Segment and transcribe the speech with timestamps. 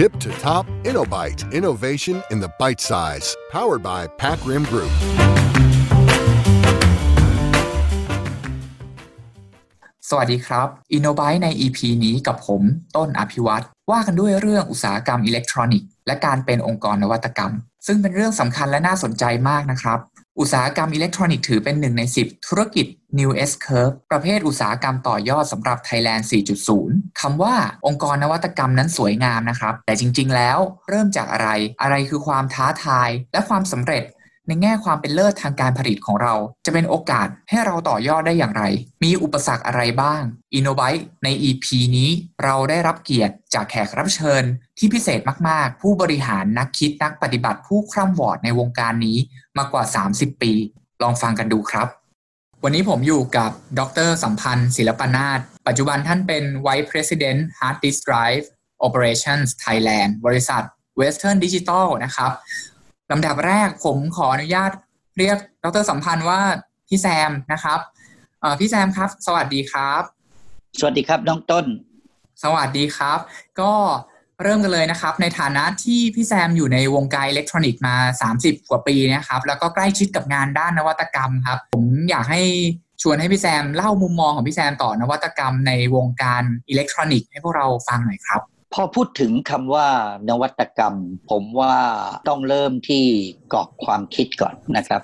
[0.00, 1.52] Tip to top, InnoBite.
[1.52, 3.36] Innovation in the bite size.
[3.50, 4.92] Powered by Pac Rim Group.
[10.08, 12.62] สวัสดีครับ InnoBite ใน EP นี้กับผม
[12.96, 17.52] ต้นอภิวัตรว่ากันด้วยเรื่องอุตสาหกรรมอิเล็กทรอนิกส์ และการเป็นองค์กรนวัตกรรม
[17.86, 19.98] ซึ่งเป็นเรื่องสำคัญและน่าสนใจมากนะครับ
[20.40, 22.86] อุตสาหกรรมอิเล็กทรอนิกส์ถือเป็นหนึ่งใน 10 ธุรกิจ
[23.18, 26.24] New S Curve ประเภทอุตสาหกรรมต่อยอดสำหรับ Thailand
[26.70, 27.54] 4.0 คำว่า
[27.86, 31.48] องค์กรนวัตกรรมนั้นสวยงามนะครับ แต่จริง ๆ แล้วเริ่มจากอะไร
[31.82, 34.04] อะไรคือความท้าทาย และความสำเร็จ
[34.48, 36.34] ในแง่ความเป็นเลิศทางการผลิตของเรา
[36.66, 38.64] จะเป็นโอกาสให้เราต่อยอดได้อย่างไร
[39.04, 40.22] มีอุปสรรคอะไรบ้าง
[40.58, 42.10] InnoBite ใน EP นี้
[42.44, 44.42] เราได้รับเกียรติจากแขกรับเชิญ
[44.78, 49.18] ที่พิเศษมาก ๆ ผู้บริหารนักคิดนักปฏิบัติผู้คร่ำวอร์ดในวงการนี้
[49.56, 49.84] มากกว่า
[50.14, 50.52] 30 ปี
[51.02, 51.88] ลองฟังกันดูครับ
[52.64, 58.44] วันนี้ผมอยู่กับดรสัมพันธ์ ศิลปนาถปัจจุบันท่านเป็น Vice President Hard Disk Drive
[58.86, 60.62] Operations Thailand บริษัท
[61.00, 62.32] Western Digital นะครับ
[63.12, 64.70] ลำดับแรกผมขออนุญาต
[65.18, 66.40] เรียกดรสัมพันธ์ว่า
[66.88, 67.78] พี่แซมนะครับ
[68.60, 70.02] พี่แซมครับ สวัสดีครับ
[70.78, 71.66] สวัสดีครับน้องต้น
[72.42, 73.18] สวัสดีครับ
[73.60, 73.72] ก็
[74.42, 77.96] เริ่มกันเลยนะครับ ในฐานะที่พี่แซมอยู่ในวงการอิเล็กทรอนิกส์มา
[78.34, 82.42] 30 กว่าปีนะครับ แล้วก็ใกล้ชิดกับงานด้านนวัตกรรมครับ ผมอยากให้
[83.02, 88.42] ชวนให้พี่แซมเล่ามุมมองของพี่แซมต่อนวัตกรรมในวงการอิเล็กทรอนิกส์ให้พวกเราฟังหน่อยครับ
[88.74, 89.88] พอพูดถึงคำว่า
[90.28, 90.94] นวัตกรรม
[91.30, 91.74] ผมว่า
[92.28, 93.04] ต้องเริ่มที่
[93.52, 95.02] กรอบความคิดก่อนนะครับ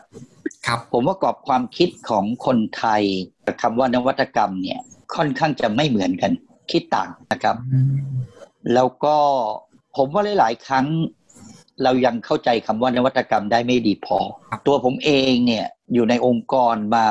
[0.67, 3.03] ครับผมว่ากรอบความคิดของคนไทย
[3.47, 4.81] กับคำว่านวัตกรรมเนี่ย
[5.15, 6.33] ค่อนข้างจะไม่เหมือนกัน
[6.71, 7.57] คิดต่างนะครับ
[8.75, 9.17] แล้วก็
[9.97, 10.87] ผมว่าหลาย ๆ ครั้ง
[11.83, 14.19] เรายังเข้าใจคำว่านวัตกรรมได้ไม่ดีพอ
[14.67, 17.07] ตัวผมเองเนี่ยอยู่ในองค์กรมา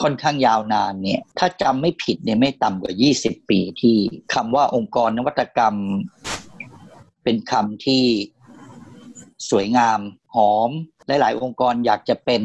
[0.00, 2.92] ค่อนข้างยาวนานเนี่ยถ้าจำไม่ผิดเนี่ยไม่ต่ำกว่า
[3.22, 3.96] 20 ปีที่
[4.34, 5.74] คำว่าองค์กรนวัตกรรม
[7.22, 8.04] เป็นคำที่
[9.50, 10.00] สวยงาม
[10.34, 10.70] หอม
[11.06, 12.42] หลาย ๆ องค์กรอยากจะเป็น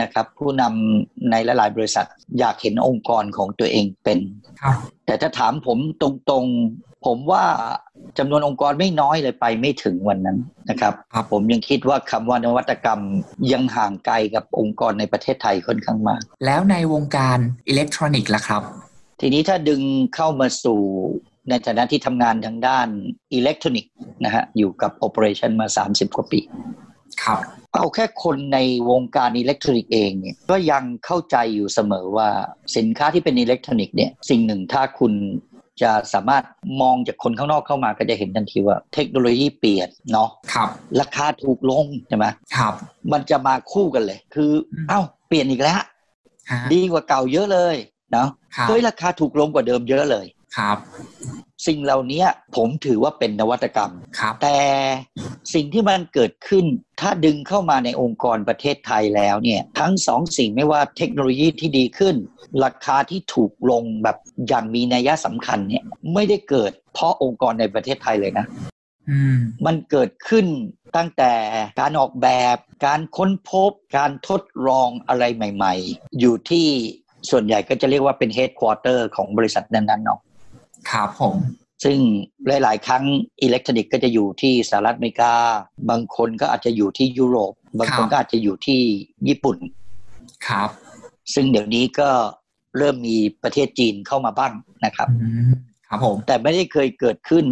[0.00, 2.06] นะครับ ผู้นำในหลาย ๆ บริษัท
[2.38, 4.18] อยากเห็นองค์กรของตัวเองเป็น
[5.06, 7.44] แต่ถ้าถามผมตรง ๆ ผมว่า
[8.18, 10.38] จำนวนองค์กรไม่น้อยเลยไปไม่ถึงวันนั้น
[10.70, 10.94] นะครับ
[11.32, 13.00] ผมยังคิดว่าคำว่านวัตกรรม
[13.52, 17.38] ยังห่างไกลกับองค์กรในประเทศไทยค่อนข้างมาก แล้วในวงการ
[17.68, 18.62] อิเล็กทรอนิกส์ล่ะครับ
[19.20, 19.80] ทีนี้ถ้าดึง
[20.14, 20.80] เข้ามาสู่
[21.48, 22.88] ในฐานะที่ทำงานทางด้าน
[23.34, 23.92] อิเล็กทรอนิกส์
[24.24, 26.40] นะฮะอยู่กับ operation มา 30 กว่าปี
[27.22, 27.40] ครับ
[27.74, 28.58] เอาแค่คนใน
[28.90, 32.28] วงการอิเล็กทรอนิกส์เองเนี่ยก็ยังเข้าใจอยู่เสมอว่า
[32.76, 35.12] สินค้าที่เป็นอิเล็กทรอนิกส์เนี่ยสิ่งหนึ่งถ้าคุณ
[35.82, 36.44] จะสามารถ
[36.80, 40.68] มองจากคนข้างนอกเข้ามาก็จะเห็นทันทีว่าเทคโนโลยีเปลี่ยนเนาะครับ
[41.00, 42.26] ราคาถูกลงใช่ไหม
[42.56, 42.74] ครับ
[43.12, 44.50] มันจะมาคู่กันเลย คือ
[44.88, 45.80] เอ้าเปลี่ยนอีกแล้ว
[46.72, 47.76] ดีกว่าเก่าเยอะเลย
[48.12, 48.28] เนาะ
[48.68, 50.26] เฮ้ยราคาถูกลงกว่าเดิมเยอะเลย
[50.56, 50.78] ครับ
[51.66, 52.24] สิ่งเหล่านี้
[52.56, 54.60] ผมถือว่าเป็นนวัตกรรมครับแต่
[55.54, 56.64] สิ่งที่มันเกิดขึ้น
[57.00, 62.16] ถ้าดึงเข้ามาในองค์กรประเทศไทยแล้วเนี่ย ทั้งสองสิ่งไม่ว่าเทคโนโลยีที่ดีขึ้น
[62.64, 64.16] ราคาที่ถูกลงแบบ
[64.48, 68.46] อย่างมีนัยสำคัญเนี่ยไม่ได้เกิดเพราะองค์กรในประเทศไทยเลยนะ
[69.10, 70.46] อืมมันเกิดขึ้น
[70.96, 71.32] ตั้งแต่
[71.80, 72.56] การออกแบบ
[72.86, 76.66] การค้นพบ การทดลองอะไรใหม่ ๆ อยู่ที่
[77.30, 80.20] ส่วนใหญ่ก็จะเรียกว่าเป็นเฮดควอเตอร์ของบริษัทนั้นๆเนาะ
[80.90, 81.36] ครับผม
[81.84, 81.98] ซึ่ง
[82.46, 83.04] หลาย ๆ ครั้ง
[83.42, 85.34] อิเล็กทรอนิกส์ก็จะอยู่ที่สหรัฐอเมริกา
[85.90, 88.80] บางคนก็อาจจะอยู่ที่ยุโรป บางคนก็อาจจะอยู่ที่
[89.28, 89.56] ญี่ปุ่น
[90.48, 90.70] ครับ
[91.34, 92.10] ซึ่งเดี๋ยวนี้ก็
[92.78, 94.52] เริ่มมีประเทศจีนเข้ามาบ้าง
[94.84, 95.52] นะครับอืม
[95.88, 97.44] ครับผม แต่ไม่ได้เคยเกิดขึ้น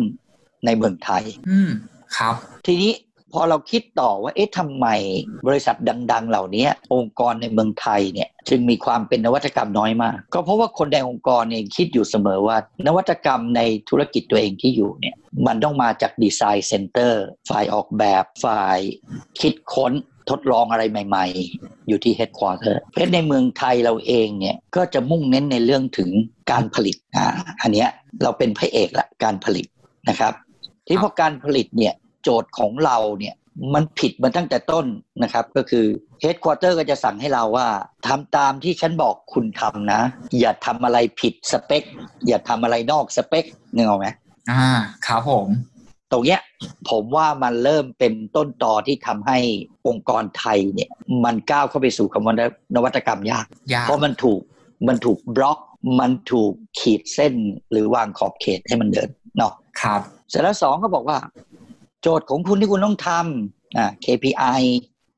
[0.65, 1.71] ในเมืองไทย อืม
[2.17, 2.35] ครับ
[2.67, 2.93] ทีนี้
[3.33, 4.87] พอเราคิดต่อว่าเอ๊ะทำไม
[5.49, 5.77] บริษัท
[6.13, 12.57] ดัง ๆ เหล่านี้องค์กรในเมืองไทยเนี่ยจึงมีความเป็นนวัตกรรมน้อยมาก ก็เพราะว่าคนในองค์กรเองคิดอยู่เสมอว่า
[12.87, 15.17] นวัตกรรมในธุรกิจตัวเองที่อยู่เนี่ย
[15.47, 18.79] มันต้องมาจาก design center ฝ่ายออกแบบฝ่าย
[19.41, 19.93] คิดค้น
[20.31, 21.27] ทดลองอะไรใหม่
[21.59, 26.11] ๆ อยู่ที่เฮดค q u เตอร์เพราะในเมืองไทยเราเองเนี่ยก็จะมุ่งเน้นในเรื่องถึง
[26.51, 27.27] การผลิตอ่า
[27.63, 27.89] อันเนี้ย
[28.23, 29.67] เราเป็นพระเอกละการผลิต
[30.09, 30.33] นะครับ
[30.87, 33.35] ที่พอการผลิตเนี่ย โจทย์ของเราเนี่ย
[33.75, 34.87] มันผิดมาตั้งแต่ต้น
[35.23, 35.87] นะครับ ก็คือ
[36.21, 37.69] เฮดค q u เตอร์ก็จะสั่งให้เราว่า
[38.07, 40.01] ทำตามที่ฉันบอกคุณทำนะ
[40.41, 41.83] อย่าทำอะไรผิดสเปค
[42.27, 44.07] อย่าทำอะไรนอกสเปคนึกออกไหม
[44.51, 44.67] อ่า
[45.07, 45.49] ครับผม
[46.13, 46.41] ตรงเนี้ย
[46.91, 49.39] ผมว่ามันเริ่มเป็นต้นตอที่ทำให้
[49.89, 50.91] องค์กรไทยเนี่ย
[51.25, 52.35] มันก้าวเข้าไปสู่คำว่า
[52.75, 54.41] นวัตกรรมยากยากเพราะมันถูก
[54.89, 55.59] มันถูกบล็อก
[56.01, 57.35] มันถูกขีดเส้น
[57.71, 61.19] หรือวางขอบเขตให้มันเดินเนาะครับเสร็จแล้วสองก็บอกว่า
[62.03, 64.61] โจทย์ของคุณที่คุณต้องทำอ่า KPI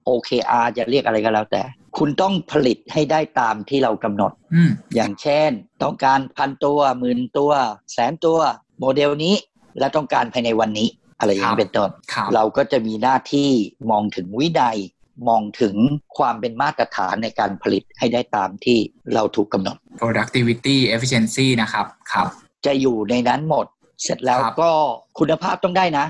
[0.09, 1.63] OKR จะเรียกอะไรก็แล้วแต่
[1.99, 5.51] คุณต้องผลิตให้ได้ตามที่เรากำหนดอืมอย่างเช่น
[5.83, 7.53] ต้องการพันตัวหมื่นตัว
[7.93, 8.39] แสนตัว
[8.81, 9.35] โมเดลนี้
[9.79, 10.89] และต้องการภายในวันนี้
[11.19, 11.91] อะไรอย่างนี้เป็นต้น
[12.35, 13.51] เราก็จะมีหน้าที่
[13.91, 14.79] มองถึงวินัย
[15.29, 15.75] มองถึง
[16.19, 18.79] ความเป็นมาตรฐานในการผลิตให้ได้ตามที่
[19.15, 22.27] เราถูกกำหนด productivity efficiency นะครับ ครับ
[22.67, 23.67] จะอยู่ในนั้นหมด
[24.03, 24.71] เสร็จแล้วก็
[25.19, 26.07] คุณภาพต้องได้นะ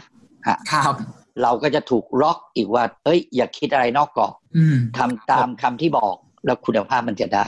[0.71, 0.97] ครับ
[1.43, 4.33] เราก็จะถูกล็อกอีกว่าเอ้ย อย่าคิดอะไรนอกกรอบ
[4.99, 7.47] ทำตามคำที่บอกแล้วคุณภาพมันจะได้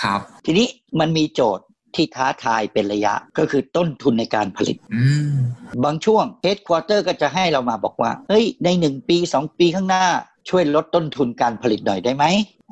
[0.00, 0.66] ครับ ทีนี้
[1.00, 4.76] มันมีโจทย์ที่ท้าทายเป็นระยะก็คือต้นทุนในการผลิต
[5.84, 10.04] บางช่วงเฮดควอเตอร์ก็จะให้เรามาบอกว่า เฮ้ย ในหนึ่งปีสองปีข้างหน้า
[10.48, 12.24] ช่วยลดต้นทุนการผลิตหน่อยได้ไหม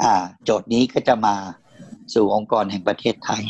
[0.02, 1.34] อ่า โจทย์นี้ก็จะมา
[2.14, 3.42] สู่องค์กรแห่งประเทศไทย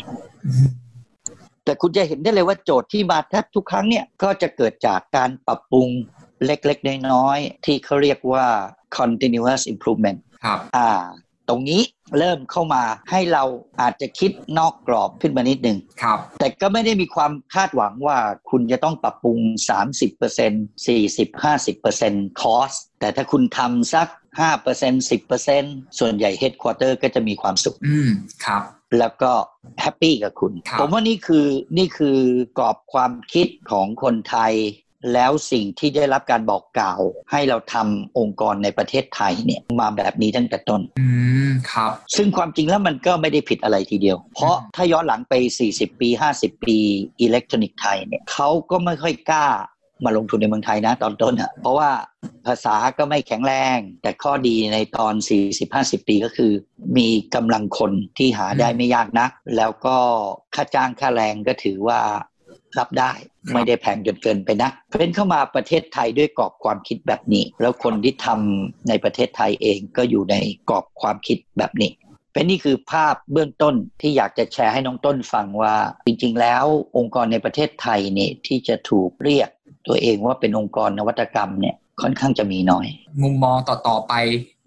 [1.64, 5.88] แต่คุณจะเห็นได้เลยว่าโจทย์ที่มาแทบทุกครั้งเนี่ยก็จะเกิดจากการปรับปรุง
[6.46, 8.46] เล็กๆ น้อยๆ ที่เขาเรียกว่า
[8.98, 10.90] continuous improvement ครับอ่า
[11.48, 11.80] ตรงนี้
[12.18, 13.44] เริ่มเข้ามาให้เรา
[13.80, 18.18] อาจจะคิดนอกกรอบขึ้นมานิดหนึ่งครับ แต่ก็ไม่ได้มีความคาดหวังว่า
[18.50, 19.38] คุณจะต้องปรับปรุง
[20.12, 28.10] 30% 40 50% cost แต่ถ้าคุณทำสัก 5% 10%ส่วนใหญ่ headquarter ก็จะมีความสุข อืม
[28.46, 28.62] ครับ
[28.98, 29.32] แล้วก็
[29.80, 31.46] happy กับคุณ ผมว่านี่คือ
[31.78, 32.18] นี่คือ
[32.58, 34.54] กรอบความคิดของคนไทย
[35.12, 37.00] แล้วสิ่งที่ได้รับการบอกกล่าว
[37.30, 41.06] ให้เราทำองค์กรในประเทศไทยเนี่ยมาแบบนี้ตั้งแต่ต้น อื
[41.48, 45.34] มครับ ซึ่งความจริงแล้วมันก็ไม่ได้ผิดอะไรทีเดียว เพราะถ้าย้อนหลังไป
[45.68, 46.78] 40 ปี 50 ปี
[47.20, 49.46] อิเล็กทรอนิกส์ไทยเนี่ยเขาก็ไม่ค่อยกล้า
[50.04, 51.90] มาลงทุนในเมืองไทยนะตอนต้นอะเพราะว่า
[52.46, 55.14] ภาษาก็ไม่แข็งแรง แต่ข้อดีในตอน
[55.60, 56.52] 40-50 ปีก็คือ
[56.96, 59.96] มีกำลังคนที่หาได้ไม่ยากนัก แล้วก็
[60.54, 62.00] ค่าจ้างค่าแรงก็ถือว่า
[62.78, 63.12] รับได้
[63.52, 70.36] ไม่ได้แพงจนเกินไปนะเพราะเข้ามาประเทศไทยด้วยกรอบความคิดแบบนี้ แล้วคนที่ทำในประเทศไทยเองก็อยู่ใน
[70.70, 71.90] กรอบความคิดแบบนี้
[72.32, 75.74] เป็นนี่คือภาพเบื้องต้นที่อยากจะแชร์ให้น้องต้นฟังว่า
[76.06, 76.64] จริงๆ แล้ว
[76.96, 79.48] องค์กรในประเทศไทยเนี่ยที่จะถูกเรียก
[79.86, 82.86] ตัวเองว่าเป็นองค์กรนวัตกรรมเนี่ยค่อนข้างจะมีน้อย
[83.22, 84.14] มุมมองต่อๆไป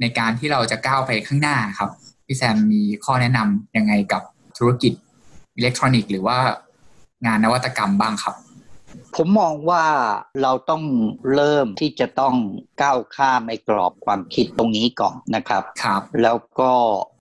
[0.02, 1.90] ในการที่เราจะก้าวไปข้างหน้าครับ
[2.26, 4.22] พี่แซมมีข้อแนะนำยังไงกับ
[4.58, 4.94] ธุรกิจ
[5.56, 6.38] อิเล็กทรอนิกส์หรือว่า
[7.26, 8.36] งานนวัตกรรมบ้างครับ
[9.18, 9.86] ผมมองว่า
[10.42, 10.84] เราต้อง
[11.36, 12.36] เริ่มที่จะต้อง
[12.82, 16.72] ก้าวข้ามไอ้กรอบความคิดตรงนี้ก่อนนะครับครับ แล้วก็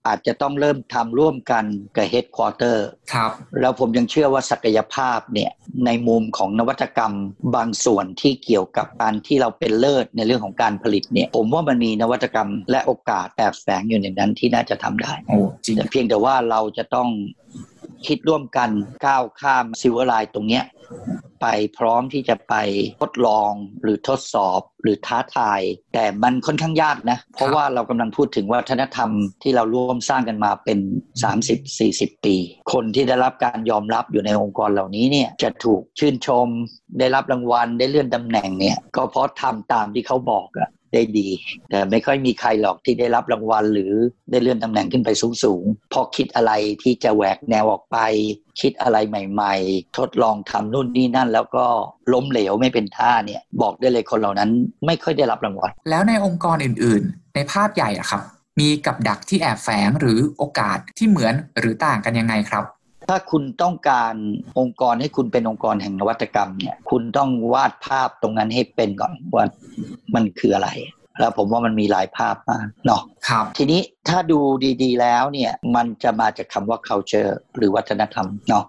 [0.07, 1.65] อาจจะต้องเริ่มทำร่วมกัน
[1.95, 3.31] กับ headquarter ครับ
[3.61, 5.51] แล้วผมยังเชื่อว่าศักยภาพเนี่ย
[5.85, 7.13] ในมุมของนวัตกรรม
[7.55, 17.07] บางส่วนที่เกี่ยวกับการที่เราเป็นเลิศในเรื่องของการผลิตเนี่ย ผมว่ามันมีนวัตกรรมและโอกาสแอบแฝงอยู่ในนั้นที่น่าจะทำได้โอ้จริงเพียงแต่ว่าเราจะต้อง
[18.07, 18.69] คิดร่วมกัน
[19.05, 20.63] ก้าวข้าม silver line ตรงเนี้ย
[21.41, 21.47] ไป
[21.77, 22.53] พร้อมที่จะไป
[23.01, 25.61] ทดลองหรือทดสอบหรือท้าทาย
[25.93, 29.09] แต่มันค่อนข้างยากนะ เพราะว่าเรากำลังพูดถึงวัฒนธรรม
[29.43, 30.79] ที่เราร่วมสร้างกันมาเป็น
[31.51, 32.35] 30-40 ปี
[32.73, 36.47] คนที่ได้รับการยอมรับอยู่ในองค์กรเหล่านี้เนี่ยจะถูกชื่นชม
[36.99, 41.29] ได้รับรางวัลได้เลื่อนตำแหน่งเนี่ยก็เพราะทำตามที่เขาบอกอะได้ดี
[41.69, 43.93] แต่ไม่ค่อยมีใครหรอกที่ได้รับรางวัลหรือ
[44.31, 45.09] ได้เลื่อนตำแหน่งขึ้นไป
[45.43, 46.51] สูงๆพอคิดอะไร
[46.83, 47.97] ที่จะแหวกแนวออกไป
[48.61, 51.65] คิดอะไรใหม่ๆ ทดลองทำนู่นนี่นั่น แล้วก็
[52.13, 54.49] ล้มเหลวไม่เป็นท่าเนี่ย บอกได้เลยคนเหล่านั้น
[54.85, 58.21] ไม่ค่อยได้รับรางวัล แล้วในองค์กรอื่นๆ ในภาพใหญ่อะครับ
[58.59, 62.63] มีกับดักที่แอบแฝงหรือโอกาสที่เหมือนหรือต่างกันยังไงครับ
[63.09, 64.13] ถ้าคุณต้องการ
[64.59, 69.45] องค์กรให้คุณเป็นองค์กรแห่งนวัตกรรมเนี่ยคุณต้องวาดภาพตรงนั้นให้เป็นก่อนว่า
[70.15, 70.69] มันคืออะไร
[71.19, 74.39] แล้วผมว่ามันมีหลายภาพมากเนาะครับ ทีนี้ถ้าดู
[74.83, 78.65] ดี ๆ แล้วเนี่ยมันจะมาจากคำว่า culture หรือวัฒนธรรมเนาะ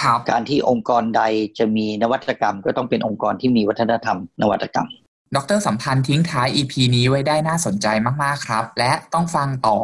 [0.00, 1.22] ครับการที่องค์กรใด
[1.58, 4.88] จะมีนวัตกรรม ก็ต้องเป็นองค์กรที่มีวัฒนธรรม นวัตกรรม
[5.36, 7.86] ดรสัมพันธ์ทิ้งท้าย EP นี้ไว้ได้น่าสนใจ
[8.22, 9.78] มากๆครับ และต้องฟังต่อ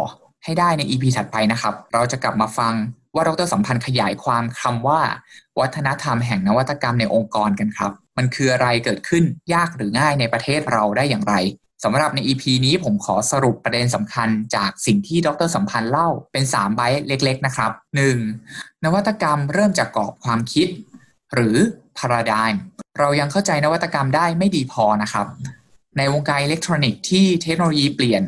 [0.44, 2.72] ให้ได้ใน EP ถัดไปนะครับ เราจะกลับมาฟัง
[3.14, 5.00] ว่าดรสัมพันธ์ขยายความคำว่า
[5.60, 9.24] วัฒนธรรมแห่งนวัตกรรมในองค์กรกันครับ มันคืออะไรเกิดขึ้น
[9.54, 11.34] ยากหรือง่ายในประเทศเราได้อย่างไร
[11.84, 17.70] สำหรับใน EP นี้ผมขอสรุปประเด็นสำคัญจากสิ่งที่ดรสัมพันธ์เล่าเป็น 3 ใบเล็กๆ นะครับ
[18.28, 18.84] 1.
[18.84, 20.68] นวัตกรรมเริ่มจากกรอบความคิด
[21.34, 21.56] หรือ
[21.98, 22.56] paradigm
[22.98, 25.26] เรายังเข้าใจนวัตกรรมได้ไม่ดีพอนะครับ
[25.98, 28.22] ในวงการอิเล็กทรอนิกส์ที่เทคโนโลยีเปลี่ยน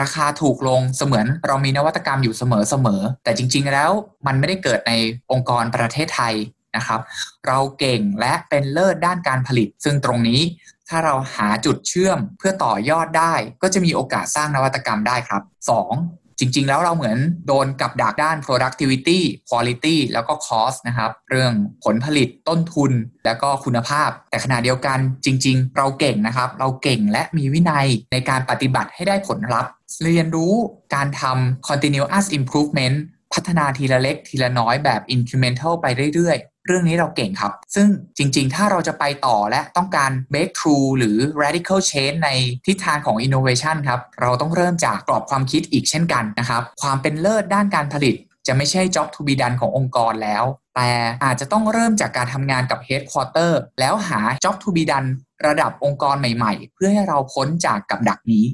[0.00, 3.90] ราคาถูกลงเสมือนเรามีนวัตกรรมอยู่เสมอๆแต่จริง ๆ แล้ว
[4.26, 4.92] มันไม่ได้เกิดใน
[5.32, 6.34] องค์กรประเทศไทย
[6.76, 7.00] นะครับ
[7.46, 10.40] เราเก่งและเป็นเลิศด้านการผลิต ซึ่งตรงนี้
[10.88, 15.42] ถ้าเราหาจุดเชื่อมเพื่อต่อยอดได้ ก็จะมีโอกาสสร้างนวัตกรรมได้ครับ
[15.88, 16.23] 2.
[16.38, 21.52] จริง ๆ แล้วเราเหมือนโดนกับดักด้าน productivity quality แล้วก็ cost นะครับ เรื่อง
[21.84, 22.92] ผลผลิตต้นทุน
[23.24, 29.72] แล้วก็คุณภาพ แต่ขณะเดียวกันจริง ๆ เราเก่งนะครับ เราเก่งและมีวินัยในการปฏิบัติให้ได้ผลลัพธ์
[30.04, 30.54] เรียนรู้
[30.94, 32.96] การทำ continuous improvement
[33.34, 37.86] พัฒนาทีละเล็กทีละน้อยแบบ incremental ไปเรื่อย เรื่องนี้เราเก่งครับ ซึ่ง
[38.18, 42.30] จริงๆ ถ้าเราจะไปต่อและต้องการ breakthrough หรือ radical change ใน
[42.66, 48.14] ทิศทางของ innovation ครับ เราต้องเริ่มจากกรอบความคิดอีกเช่นกันนะครับ ความเป็นเลิศด้านการผลิต
[48.46, 50.44] จะไม่ใช่ job to be done ขององค์กรแล้ว
[50.76, 50.90] แต่
[51.24, 55.08] อาจจะต้องเริ่มจากการทำงานกับ headquarter แล้วหา job to be done
[55.46, 58.44] ระดับองค์กรใหม่ๆ เพื่อให้เราพ้นจากกับดักนี้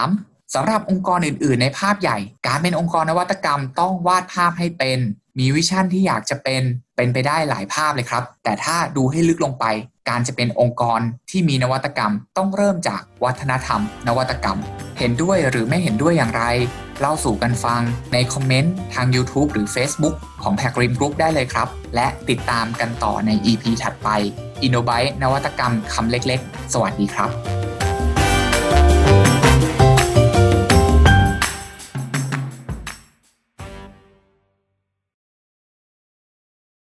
[0.00, 0.54] 3.
[0.54, 4.98] สำหรับองค์กรอื่นๆ ในภาพใหญ่ การเป็นองค์กรนวัตกรรมต้องวาดภาพให้เป็น
[5.38, 6.62] มีวิชั่นที่อยากจะเป็น
[6.96, 9.64] เป็นไปได้หลายภาพเลยครับ แต่ถ้าดูให้ลึกลงไป
[10.08, 11.00] การจะเป็นองค์กร
[11.30, 14.58] ที่มีนวัตกรรม ต้องเริ่มจากวัฒนธรรม นวัตกรรม
[14.98, 16.44] เห็นด้วยหรือไม่เห็นด้วยอย่างไร
[17.00, 23.64] เล่าสู่กันฟังในคอมเมนต์ทาง YouTube หรือ Facebook ของ p a c r i m Group ได้เลยครับ และติดตามกันต่อใน EP
[23.82, 24.08] ถัดไป
[24.66, 27.65] i n n o b y t e นวัตกรรมคำเล็กๆ สวัสดีครับ